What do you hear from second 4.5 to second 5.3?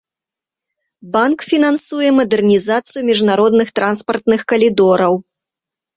калідораў.